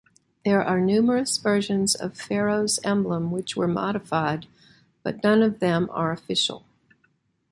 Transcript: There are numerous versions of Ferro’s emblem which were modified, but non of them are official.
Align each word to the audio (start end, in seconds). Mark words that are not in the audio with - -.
There 0.43 0.63
are 0.63 0.79
numerous 0.81 1.37
versions 1.37 1.93
of 1.93 2.17
Ferro’s 2.17 2.79
emblem 2.83 3.29
which 3.29 3.55
were 3.55 3.67
modified, 3.67 4.47
but 5.03 5.23
non 5.23 5.43
of 5.43 5.59
them 5.59 5.89
are 5.91 6.11
official. 6.11 6.65